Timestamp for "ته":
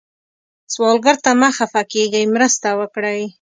1.23-1.31